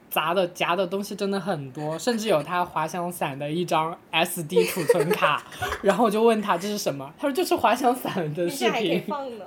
[0.08, 5.42] 砸的夹的东西真的很多，甚至有他滑翔伞的一张 SD 储存卡，
[5.82, 9.02] 然后我就问他这是什么，他说这是滑翔伞的视频。
[9.08, 9.44] 放呢。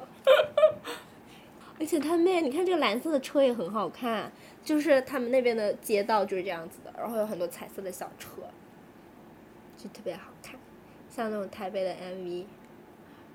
[1.86, 4.32] 而且他们，你看这个蓝色的车也很好看，
[4.64, 8.42] 就是他们那边的街道就是这样子的，然后有很多彩色的小车，
[9.78, 10.56] 就特别好看，
[11.12, 12.46] 像那种台北的 MV，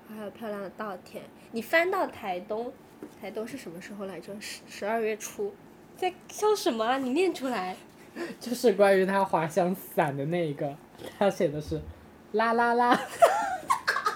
[0.09, 1.23] 还有漂亮的稻田。
[1.53, 2.73] 你翻到台东，
[3.21, 4.35] 台东是什么时候来着？
[4.41, 5.53] 十十二月初。
[5.95, 6.97] 在笑什么啊？
[6.97, 7.77] 你念出来。
[8.37, 10.75] 就是关于他滑翔伞的那一个，
[11.17, 11.81] 他写的是
[12.33, 12.99] 啦啦啦，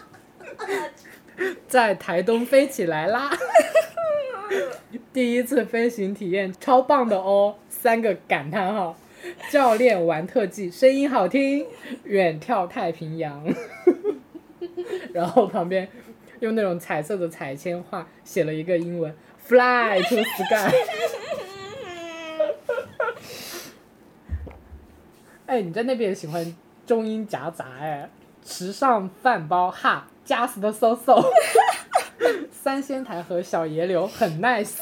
[1.69, 3.31] 在台东飞起来啦，
[5.15, 8.97] 第一次飞行体验超棒的哦，三个感叹号，
[9.49, 11.65] 教练玩特技，声音好听，
[12.03, 13.41] 远眺太平洋，
[15.15, 15.87] 然后旁边
[16.41, 20.75] 用那种彩色的彩铅画写了一个英文 fly to sky。
[25.47, 26.53] 哎，你在那边也喜欢
[26.85, 28.09] 中英夹杂哎，
[28.43, 31.31] 时尚饭包哈，just so so，
[32.65, 34.77] 三仙台和小野柳很 nice，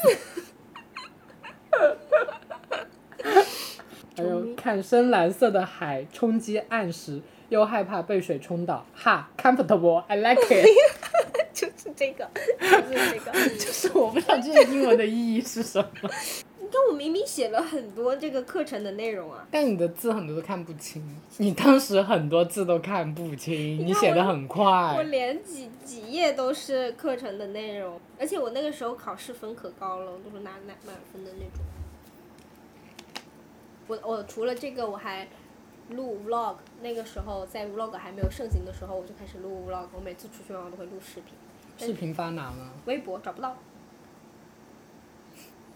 [4.16, 7.20] 还有看深蓝色的海冲击岸时，
[7.50, 10.66] 又害怕被水冲倒，哈，comfortable，I like it，
[11.52, 12.26] 就是这个，
[12.58, 13.30] 就是这个。
[13.54, 16.10] 就是我不知道这个英文的意义是什么，
[16.74, 19.46] 你看，我明明写了很多这个课程的内容啊。
[19.48, 21.00] 但你的字很多都看不清，
[21.38, 24.64] 你当时很多字都看不清，你写的很快
[24.96, 25.02] 我。
[25.04, 31.64] 连几几页都是课程的内容，而且我那个时候考试分可高了，我都是拿拿满分的那种。
[33.86, 35.28] 我我除了这个，我还
[35.90, 36.56] 录 vlog。
[36.82, 39.86] 那个时候在 vlog 还没有盛行的时候，我就开始录 vlog。
[39.94, 41.86] 我每次出去玩，我都会录视频。
[41.86, 42.70] 视频发哪呢？
[42.86, 43.56] 微博找不到，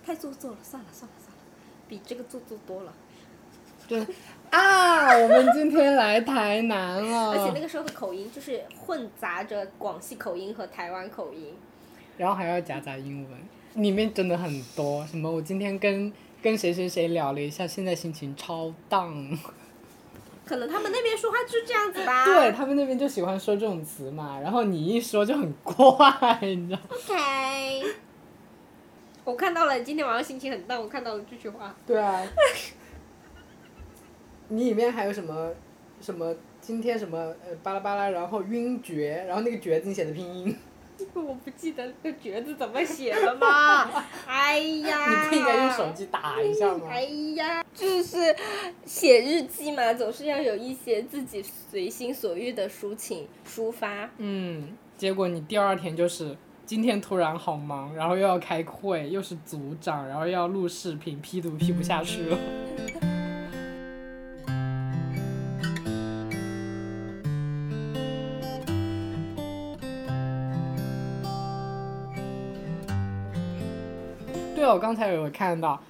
[0.08, 1.42] 太做作了，算了算了算了，
[1.86, 2.92] 比这个做作多了。
[3.86, 4.00] 对
[4.48, 7.32] 啊，我们今天来台南了。
[7.36, 11.54] 而且那个时候的口音就是混杂着广西口音和台湾口音。
[12.16, 13.38] 然后还要夹杂英文，
[13.74, 15.06] 里面真的很多。
[15.06, 16.10] 什么我今天跟
[16.42, 19.38] 跟谁谁谁聊了一下，现在心情超荡。
[20.46, 22.24] 可能他们那边说话就是这样子吧。
[22.32, 28.07] 对他们那边就喜欢说这种词嘛，然后你一说就很怪，你知道？OK。
[29.28, 30.80] 我看到了，今天晚上心情很荡。
[30.80, 31.76] 我看到了这句话。
[31.86, 32.26] 对啊。
[34.48, 35.52] 你里面还有什么
[36.00, 40.56] 什么今天什么呃巴拉巴拉，然后晕厥，然后那个厥字你写的拼音，
[41.12, 44.02] 我不记得那个厥字怎么写了吗？
[44.26, 45.04] 哎呀！
[45.28, 46.86] 你不应该用手机打一下吗？
[46.88, 47.02] 哎
[47.36, 48.34] 呀，就是
[48.86, 54.08] 写日记嘛，总是要有一些自己随心所欲的抒情抒发。
[54.16, 56.34] 嗯，结果你第二天就是
[56.68, 62.36] 今天突然好忙然后又要开会又是组长然后又要录视频 p 图 p 不下去了。
[74.54, 75.82] 对哦刚才有看到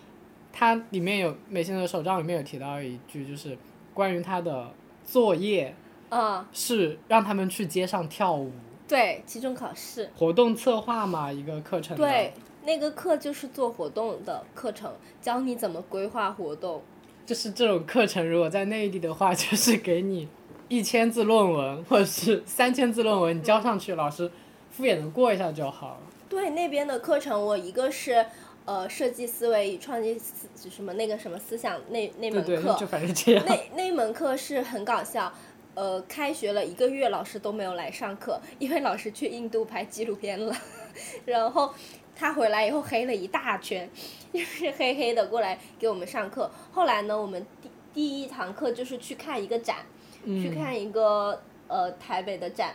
[0.53, 3.59] 它里面有美心的手账里面有提到一句就是
[3.93, 4.71] 关于他的
[5.05, 5.75] 作业
[6.11, 6.47] 嗯。
[6.53, 8.53] 是让他们去街上跳舞。
[8.89, 11.95] 对，期中考试，活动策划嘛，一个课程。
[11.95, 12.33] 对，
[12.65, 16.83] 那个课就是做活动的课程，教你怎么规划活动。
[17.27, 20.27] 就是这种课程，如果在内地的话， 就是给你
[20.69, 24.31] 一千字论文或者是三千字论文，你交上去，老师
[24.71, 26.01] 敷衍的过一下就好了。
[26.31, 28.25] 对那边的课程，我一个是
[28.65, 33.45] 呃设计思维与创新思什么那个什么思想那那对对，门课，就反正这样。
[33.47, 35.31] 那那门课是很搞笑。
[35.79, 40.53] 呃，开学了一个月，老师都没有来上课， 因为老师去印度拍纪录片了。
[41.25, 41.73] 然后
[42.17, 43.89] 他回来以后黑了一大圈，
[44.35, 46.51] 就是黑黑的过来给我们上课。
[46.73, 49.77] 后来呢，我们第第一堂课就是去看一个展，
[50.25, 52.75] 去嗯，看一个呃台北的展，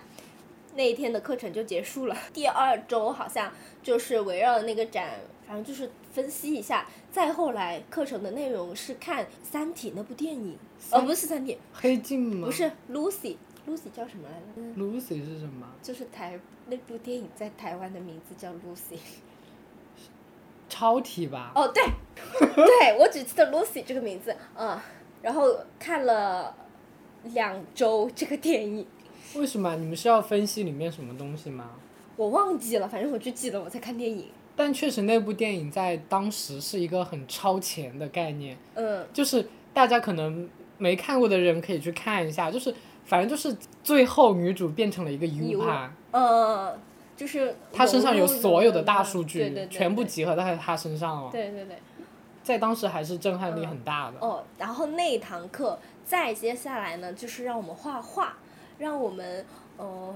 [0.76, 2.18] 那一天的课程就结束了。
[2.32, 3.52] 第二周好像
[3.84, 6.88] 就是围绕着那个展，反正就是分析一下。
[7.14, 10.58] 再后来课程的内容是看《三体》那部电影，
[10.90, 12.48] 哦，不是《三体黑镜》，吗？
[12.48, 15.68] 不是 Lucy，Lucy 叫什么来着？Lucy 是什么？
[15.84, 18.98] 就是台那部电影在台湾的名字叫 Lucy。
[20.68, 21.52] 超体吧？
[21.54, 21.84] 哦，对，
[22.56, 24.76] 对我只记得 Lucy 这个名字，嗯，
[25.22, 26.56] 然后看了
[27.26, 28.88] 两周这个电影。
[29.36, 31.70] 为什么你们是要分析里面什么东西吗？
[32.16, 34.32] 我忘记了，反正我就记得我在看电影。
[34.56, 42.74] 但确实那部电影在当时是一个很超前的概念，嗯，就是大家可能没看过的人可以去看一下，就是
[43.06, 46.80] 反正就是最后女主变成了一个 U，U 盘，嗯，
[47.16, 51.78] 就是她身上有所有的大数据，对对对全部集合在她身上了，对对对。
[52.44, 54.18] 在当时还是震撼力很大的。
[54.20, 58.36] 哦，然后那一堂课，再接下来呢，就是让我们画画，
[58.78, 59.46] 让我们
[59.78, 60.14] 呃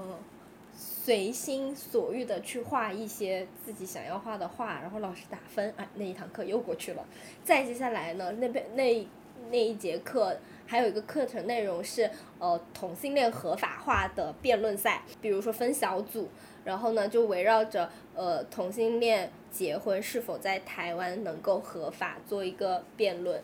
[0.80, 7.04] 随心所欲的去画一些自己想要画的画，然后老师打分，哎，那一堂课又过去了。
[7.44, 9.08] 再接下来呢，那边那
[9.50, 10.36] 那一节课
[10.66, 16.28] 还有一个课程内容是呃同性恋合法化的辩论赛，比如说分小组，
[16.64, 23.42] 然后呢就围绕着呃同性恋结婚是否在台湾能够合法做一个辩论。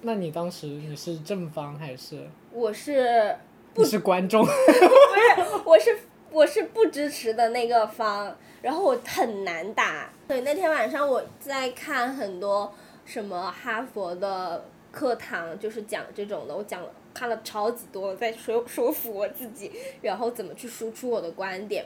[0.00, 3.36] 那你当时你是正方还是我是
[3.72, 4.42] 不是观众？
[4.44, 5.96] 不是我是
[6.32, 10.10] 我是不支持的那个方，然后我很难打。
[10.26, 12.72] 对，那天晚上我在看很多
[13.04, 21.84] 什么哈佛的课堂，就是讲这种的，我讲了看了超级多，在说说服我自己，然后怎么去输出我的观点。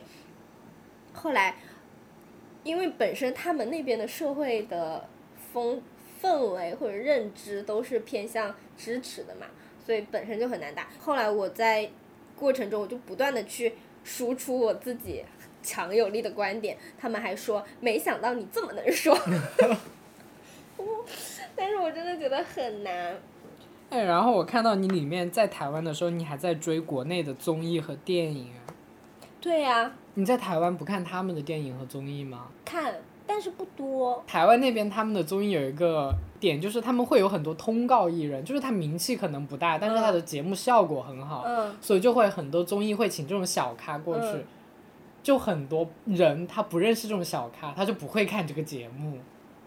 [1.13, 1.57] 后来，
[2.63, 5.09] 因为本身他们那边的社会的
[5.53, 5.83] 风
[6.23, 9.47] 氛围或者认知都是偏向支持的嘛，
[9.85, 10.87] 所以本身就很难打。
[11.01, 11.91] 后来我在
[12.37, 13.73] 过程中，我就不断的去
[14.07, 15.25] 输出我自己
[15.63, 19.19] 强有力的观点，他们还说没想到你这么能说，
[21.57, 23.17] 但是我真的觉得很难。
[23.91, 28.63] 哎，然后我看到你里面在台湾的时候，你还在追国内的综艺和电影啊。
[29.41, 32.49] 对呀、你在台湾不看他们的电影和综艺吗？
[32.65, 32.95] 看，
[33.27, 34.23] 但是不多。
[34.27, 44.27] 台湾那边他们的综艺有一个点，就是他们会有很多通告艺人，就是他名气可能不大，但是他的节目效果很好，嗯所以就会很多综艺会请这种小咖过去。
[44.27, 44.45] 嗯
[45.23, 49.19] 就很多人他不认识这种小咖，他就不会看这个节目，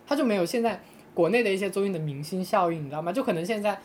[0.08, 0.82] 他就没有现在
[1.14, 3.12] 国内的一些综艺的明星效应，你知道吗？
[3.12, 3.78] 就可能现在，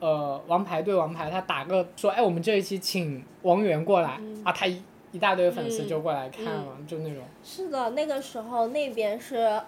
[0.00, 7.22] 呃，王牌对王牌，他打个说，哎，我们这一期请王源过来、嗯啊，他一一大堆粉丝嗯就过来看了，就那种。
[7.42, 9.60] 是的，那个时候那边是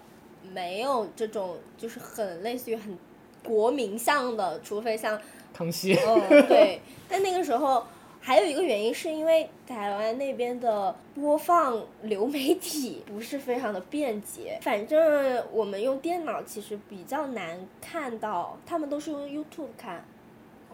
[0.52, 2.96] 没有这种，就是很类似于很
[3.44, 5.20] 国民向的，除非像
[5.52, 6.80] 康熙，嗯，对。
[7.08, 7.84] 但那个时候
[8.20, 14.58] 还有一个原因，是因为台湾那边的播放流媒体不是非常的便捷。
[14.62, 20.04] 反正我们用电脑其实比较难看到，他们都是用 YouTube 看。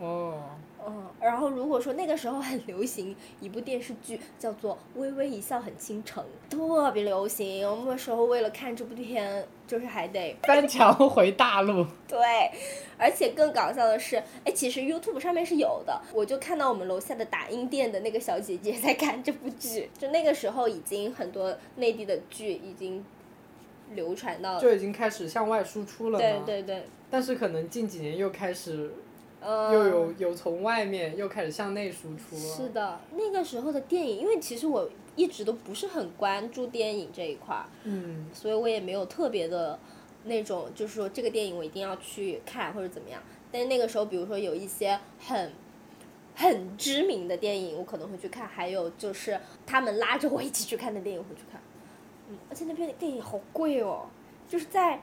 [0.00, 0.42] 哦，
[0.87, 7.68] 嗯，然后如果说那个时候很流行一部电视剧，叫做《微微一笑很倾城》，特别流行。
[7.68, 12.18] 我们那时候为了看这部片，就是还得翻墙回大陆，对，
[12.99, 23.04] 而且更搞笑的是，哎，其实 YouTube 上面是有的，我就看到我们楼下的打印店的那个小姐姐在看这部剧， 就那个时候已经很多内地的剧已经
[23.94, 26.19] 流传到，就已经开始向外输出了。
[26.19, 28.90] 对对对，但是可能近几年又开始，
[29.45, 32.57] 呃，又有有从外面又开始向内输出了。
[32.57, 39.79] 是的，那个时候的电影，因为其实我一直都不是很关注电影这一块儿，嗯，所以我也没有特别的
[40.25, 43.21] 那种，就是说这个电影我一定要去看或者怎么样。
[43.51, 45.53] 但是那个时候，比如说有一些很
[46.35, 51.61] 很知名的电影，我可能会去看；还有就是他们拉着我一起去看的电影，我会去看。
[52.31, 54.07] 嗯，而且那边的电影好贵哦，
[54.49, 55.03] 就是在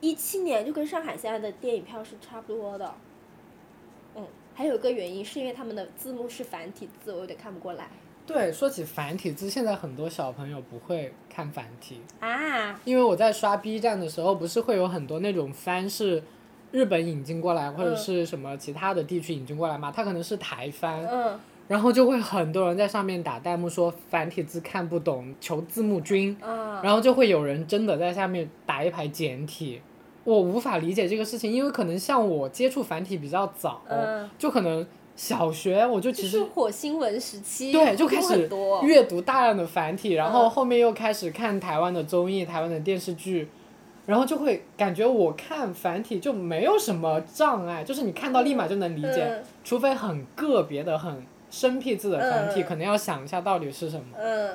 [0.00, 2.94] 一七年就跟上海现在的电影票是差不多的。
[4.52, 7.88] 嗯，还有一个原因是因为他们的字幕是繁体字，我有点看不过来。
[8.24, 16.22] 对，说起繁体字，现在很多小朋友不会看繁体，啊，因为我在刷 B 站的时候，不是会有很多那种番是
[16.70, 29.82] 日本引进过来，或者嗯是什么其他的地区引进过来嘛，它可能是台番，嗯，然后就会很多人在上面打弹幕说繁体字看不懂，求字幕君，啊，然后就会有人真的在下面打一排简体。
[30.24, 34.28] 我无法理解这个事情，因为可能像我接触繁体比较早，嗯。
[34.38, 38.48] 就可能小学我就其实就是火星文时期，对，就开始，
[38.82, 40.50] 阅读大量的繁体，然后嗯。
[40.50, 43.48] 后面又开始看台湾的综艺、台湾的电视剧，
[44.06, 49.42] 然后就会感觉我看繁体就没有什么障碍，就是你看到立马就能理解，嗯。
[49.64, 52.64] 除非很个别的、很生僻字的繁体，嗯。
[52.64, 54.04] 可能要想一下到底是什么。
[54.16, 54.50] 嗯，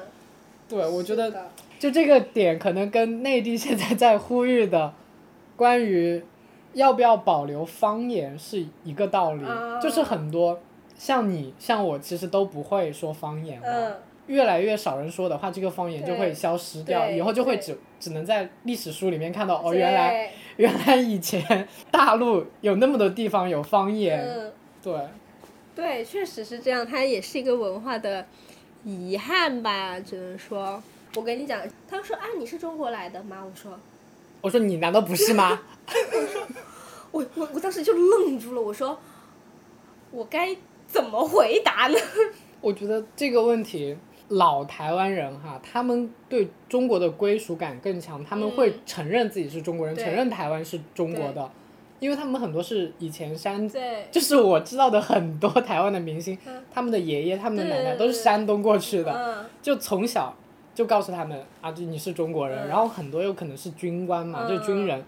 [0.68, 1.32] 对，我觉得
[1.78, 4.92] 就这个点，可能跟内地现在在呼吁的
[5.58, 6.24] 关于
[6.74, 10.58] 要不要保留方言是一个道理，啊就是很多
[10.96, 13.68] 像你像我，其实都不会说方言了。
[13.68, 13.98] 嗯，
[14.28, 24.54] 越来越少人说的话，这个方言就会消失掉，以后就会只只能在历史书里面看到哦，原来原来以前大陆有那么多地方有方言，嗯，
[24.84, 24.94] 对，
[25.76, 28.26] 对，确实是这样，它也是一个文化的
[28.84, 30.82] 遗憾吧，只能说。
[31.16, 33.44] 我跟你讲，他说啊，你是中国来的吗？
[33.44, 33.80] 我说，
[34.48, 35.60] 我说你难道不是吗？
[37.12, 38.98] 我我我当时就愣住了，我说，
[40.10, 40.56] 我该
[40.88, 41.98] 怎么回答呢？
[42.62, 43.98] 我觉得这个问题，
[44.30, 51.52] 老台湾人哈，他们对中国的归属感更强，他们会嗯承认自己是中国人，对承认台湾是中国的，
[52.00, 53.70] 因为他们很多是以前山，
[54.10, 60.34] 就是我知道的很多 台湾的明星，嗯他们的爷爷、他们的奶奶都是山东过去的，嗯就从小
[60.78, 65.04] 就告诉他们啊，就你是中国人，嗯然后很多有可能是军官嘛，嗯就军人，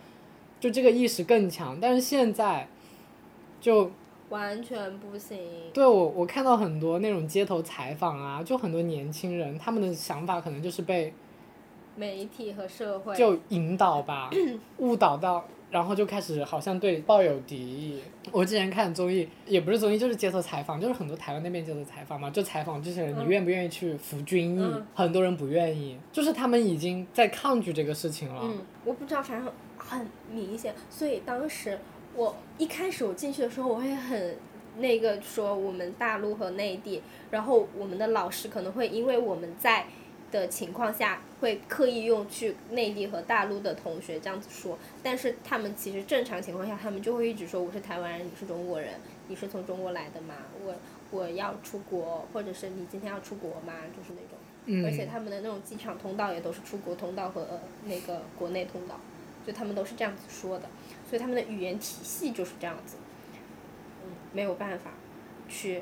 [0.60, 1.78] 就这个意识更强。
[1.80, 2.68] 但是现在，
[3.62, 3.92] 就
[4.30, 5.38] 完全不行。
[5.72, 11.14] 对我我看到很多那种街头采访啊，就很多年轻人他们的想法可能就是被
[12.00, 14.30] 媒体和社会就引导吧，
[14.80, 15.45] 误导到。
[15.72, 18.02] 然后就开始好像对抱有敌意。
[18.32, 24.64] 我之前看综艺，也不是综艺，就是接受采访，就是很多台湾那边接受采访嘛，就采访这些人，你嗯愿不愿意去服军役？
[24.64, 28.41] 嗯很多人不愿意，就是他们已经在抗拒这个事情了。
[28.43, 30.74] 嗯，我不知道，反正很明显。
[30.89, 31.78] 所以当时
[32.16, 34.38] 我一开始我进去的时候，我会很
[34.78, 39.86] 那个说我们大陆和内地，然后我们的老师可能会因为我们在
[40.32, 48.94] 的情况下，会刻意用去内地和大陆的同学这样子说，但是他们其实正常情况下，他们就会一直说我是台湾人，你是中国人，
[49.28, 50.36] 你是从中国来的吗？
[50.64, 50.76] 我
[51.12, 53.74] 我要出国，或者是你今天要出国吗？
[53.96, 54.38] 就是那种。
[54.66, 59.00] 嗯，而且他们的那种机场通道也都是出国通道和、呃那个国内通道，
[59.48, 60.70] 就他们都是这样子说的，
[61.10, 62.98] 所以他们的语言体系就是这样子，
[64.04, 64.92] 嗯，没有办法
[65.48, 65.82] 去，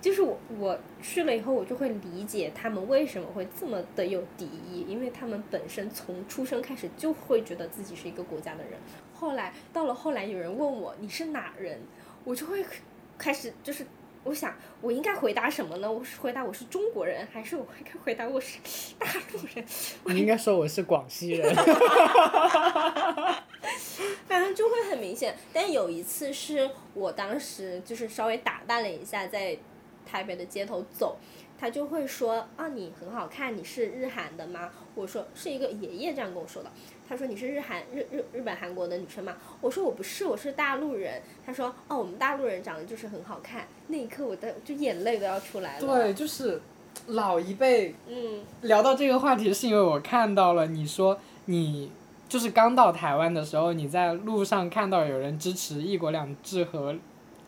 [0.00, 8.72] 就是我我去了以后，我就会理解他们为什么会这么的有敌意，因为他们本身从出生开始就会觉得自己是一个国家的人，
[9.14, 11.80] 后来到了后来有人问我你是哪人，
[12.24, 12.64] 我就会
[13.18, 13.86] 开始就是。
[14.22, 15.90] 我想，我应该回答什么呢？
[15.90, 18.58] 我是回答我是中国人，还是我应该回答我是
[18.98, 19.64] 大陆人？
[20.14, 21.54] 你应该说我是广西人。
[24.28, 25.34] 反正就会很明显。
[25.54, 29.56] 但有一次是我当时就是稍微打扮了一下，在
[30.06, 31.16] 台北的街头走，
[31.58, 34.70] 他就会说啊，你很好看，你是日韩的吗？
[34.94, 36.70] 我说是一个爷爷这样跟我说的。
[37.08, 39.36] 他说你是日韩日日日本韩国的女生吗？
[39.60, 41.20] 我说我不是，我是大陆人。
[41.44, 43.66] 他说哦，我们大陆人长得就是很好看。
[43.88, 45.86] 那一刻我的就眼泪都要出来了。
[45.86, 46.60] 对，，就是
[47.08, 51.90] 老一辈嗯聊到这个话题，是因为我看到了你说你
[52.28, 56.94] 就是刚到台湾的时候，你在路上看到有人支持一国两制和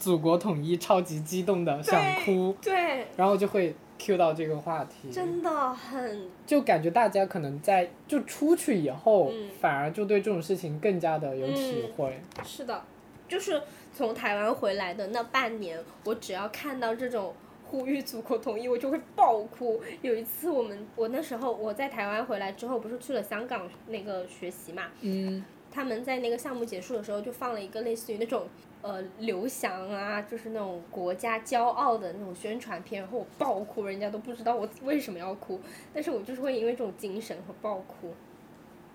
[0.02, 9.48] 祖国统一，超级激动的想哭，对，然后就会 Q 到这个话题，真的很就感觉大家可能在就出去以后，嗯。
[9.60, 12.20] 反而就对这种事情更加的有体会。
[12.42, 12.82] 是的，
[13.28, 13.62] 就是
[13.94, 17.32] 从台湾回来的那半年，我只要看到这种
[17.64, 19.80] 呼吁祖国统一，我就会爆哭。
[20.00, 28.48] 有一次，我们我那时候我在台湾回来之后，不是去了香港那个学习嘛，嗯，他们在那个项目结束的时候，就放了一个类似于那种
[28.82, 35.60] 呃刘翔啊，就是那种国家骄傲的那种宣传片，然后我爆哭，人家都不知道我为什么要哭，
[35.94, 38.12] 但是我就是会因为这种精神和爆哭。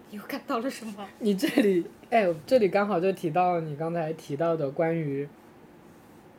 [0.09, 1.07] 你又看到了什么？
[1.19, 5.27] 你这里，哎，这里刚好就提到了你刚才提到的关于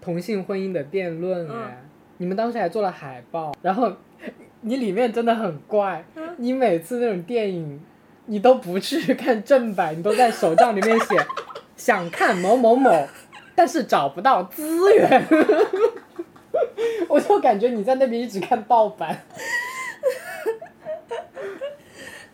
[0.01, 1.83] 同性婚姻的辩论，哎、
[2.17, 3.93] 你们当时还做了海报，然后
[4.63, 6.05] 你里面真的很怪，
[6.39, 7.79] 你每次那种电影
[8.27, 11.17] 你都不去看正版，你都在手账里面写
[11.77, 13.07] 想看某某某，
[13.59, 15.27] 但是找不到资源，
[17.11, 19.21] 我就感觉你在那边一直看盗版。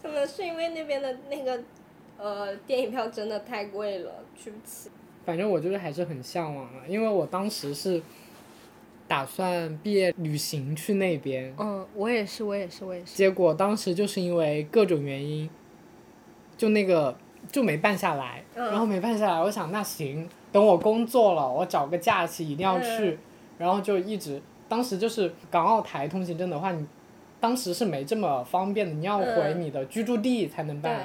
[0.03, 1.59] 可能是因为那边的那个
[2.19, 4.91] 呃电影票真的太贵了，去不起。
[5.25, 8.03] 反正我就是还是很向往的，因为我当时是
[9.09, 13.17] 打算毕业旅行去那边，嗯，我也是，我也是，我也是。
[13.17, 15.49] 结果当时就是因为各种原因，
[16.59, 17.17] 就那个
[17.51, 23.19] 就没办下来，嗯然后没办下来，我想那行，等我工作了，我找个假期一定要去，嗯
[23.59, 26.87] 然后就一直，当时就是港澳台通行证的话，你
[27.41, 30.97] 当时是没这么方便的，你要回嗯你的居住地才能办。
[30.97, 31.03] 对，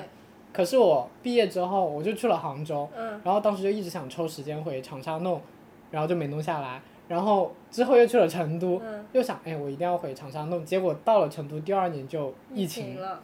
[0.54, 5.41] 可是我毕业之后，我就去了杭州，嗯然后当时就一直想抽时间回长沙弄，
[5.89, 6.80] 然后就没弄下来。
[7.08, 10.64] 然后之后又去了成都，嗯，又想哎，我一定要回长沙弄。
[10.64, 13.20] 结果到了成都，第二年就疫情，了。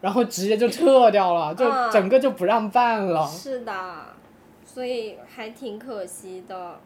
[0.00, 3.26] 然后直接就撤掉了，就嗯整个就不让办了。
[3.26, 3.72] 是的，
[4.74, 6.80] 所以还挺可惜的。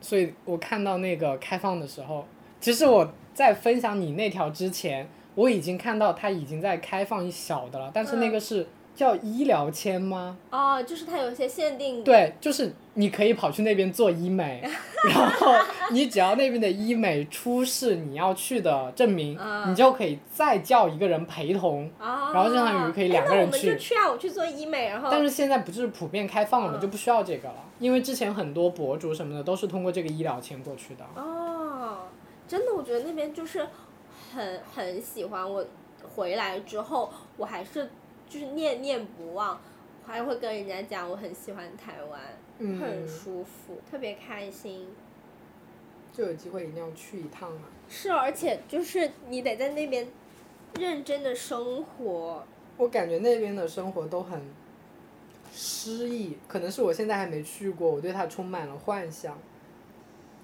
[0.00, 2.24] 所以我看到那个开放的时候，
[2.58, 10.36] 其实我在分享你那条之前，我已经看到它已经在开放一小的了，但是那个是叫医疗签吗？
[10.50, 12.04] 哦，就是它有一些限定。
[12.04, 14.62] 对，就是你可以跑去那边做医美，
[15.10, 15.52] 然后
[15.90, 21.90] 你只要那边的医美出示你要去的证明，嗯你就可以再叫一个人陪同。
[21.98, 22.32] 啊。
[22.32, 25.08] 然后相当于可以两个人去哎那我们就去啊，我去做医美，然后。
[25.10, 26.78] 但是现在不是普遍开放了吗？
[26.78, 31.04] 嗯就不需要这个了，因为之前很多博主什么的都是通过这个医疗签过去的。
[31.16, 31.98] 哦，
[32.46, 33.66] 真的，我觉得那边就是
[34.34, 35.50] 很很喜欢。
[35.50, 35.64] 我
[36.14, 37.88] 回来之后，我还是
[38.34, 39.60] 就是念念不忘，
[40.04, 42.20] 还会跟人家讲我很喜欢台湾，
[42.58, 44.88] 嗯很舒服，特别开心。
[46.12, 47.62] 就有机会一定要去一趟啊！
[47.88, 50.08] 是，而且就是你得在那边
[50.80, 52.44] 认真的生活。
[52.76, 54.42] 我感觉那边的生活都很
[55.52, 59.38] 诗意，可能是我现在还没去过，我对它充满了幻想。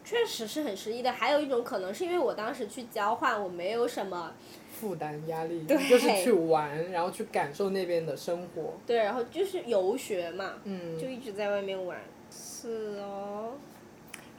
[0.05, 4.33] 确实是很诗意的，还有一种可能是因为我当时去交换，我没有什么
[4.81, 8.73] 负担压力，对就是去玩，然后去感受那边的生活。
[8.87, 11.99] 对，然后就是游学嘛，嗯，就一直在外面玩。
[12.31, 13.53] 是哦，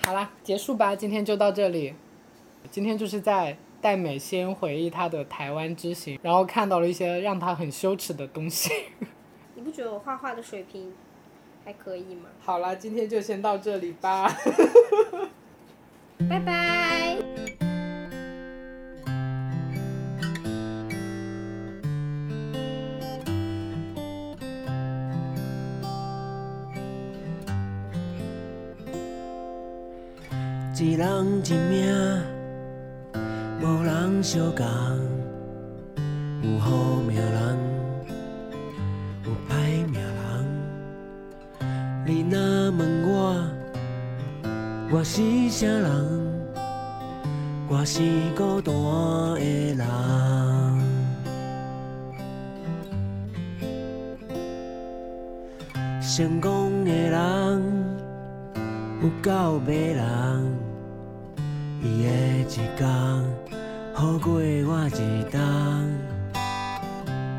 [0.03, 1.93] 好啦，结束吧，今天就到这里。
[2.71, 8.71] 今天就是在戴美先回忆她的台湾之行，然后看到了一些让她很羞耻的东西。
[9.55, 10.91] 你不觉得我画画的水平
[11.63, 12.29] 还可以吗？
[12.39, 14.27] 好啦，今天就先到这里吧。
[16.29, 17.70] 拜拜。
[30.81, 31.05] 一人
[31.45, 31.93] 一命，
[33.61, 34.65] 无人相共。
[36.41, 37.55] 有好命人，
[39.23, 40.11] 有歹命人。
[42.03, 42.39] 你若
[42.71, 43.45] 问我，
[44.89, 45.21] 我是
[45.51, 45.87] 啥人？
[47.69, 48.01] 我是
[48.35, 48.73] 孤单
[49.35, 49.85] 的人。
[56.01, 57.61] 成功的人。
[59.03, 60.50] 有够迷人，
[61.83, 62.09] 伊的
[62.41, 62.87] 一天
[63.93, 65.41] 好过我一冬。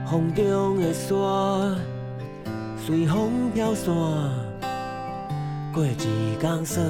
[0.05, 1.15] 风中的沙
[2.77, 3.95] 随风飘散，
[5.73, 5.95] 过一
[6.39, 6.85] 天算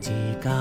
[0.00, 0.04] 一
[0.40, 0.52] 天。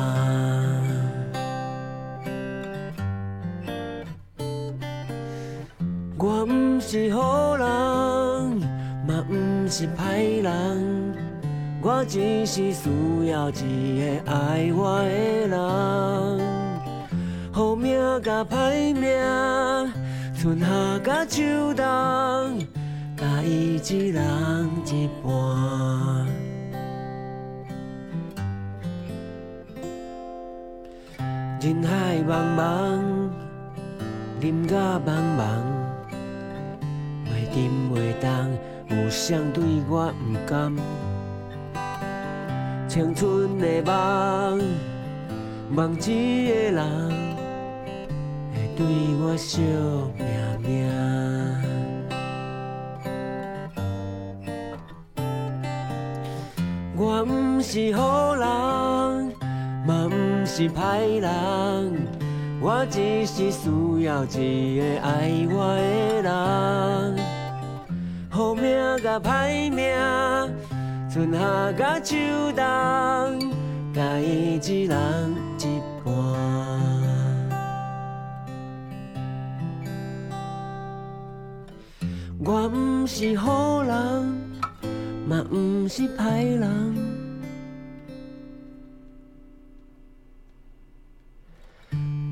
[6.17, 7.67] 我毋是好人，
[9.05, 10.96] 嘛毋是歹人。
[11.89, 12.89] 我只是需
[13.27, 15.57] 要一个爱我的人，
[17.49, 19.09] 好命甲歹命，
[20.37, 21.41] 春夏甲秋
[21.73, 21.85] 冬，
[23.15, 24.21] 甲伊一人
[24.85, 26.27] 一半。
[31.61, 32.99] 人海茫茫，
[34.41, 35.63] 啉甲茫茫，
[37.23, 37.55] 袂沉
[37.89, 38.27] 袂动，
[38.89, 40.75] 有谁对我毋甘？
[42.87, 44.61] 青春的梦，
[45.69, 47.11] 梦一个人
[48.53, 48.85] 会对
[49.21, 49.61] 我惜
[50.17, 50.25] 命
[50.63, 50.87] 命。
[56.95, 58.45] 我毋是好人，
[59.85, 62.07] 嘛毋是歹人，
[62.61, 63.69] 我只是需
[64.03, 67.17] 要一个爱我的人。
[68.29, 68.63] 好命
[69.03, 69.93] 甲歹命。
[71.17, 72.15] 春夏甲秋
[72.55, 72.61] 冬，
[73.91, 76.13] 甲伊一人一半。
[82.45, 83.97] 我毋是好人，
[85.27, 86.95] 嘛毋是歹人。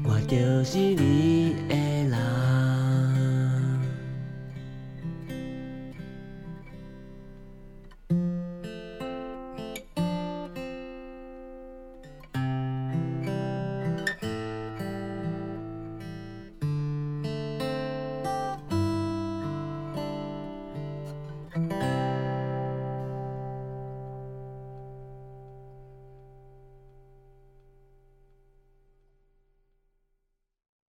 [0.04, 1.56] 我就是你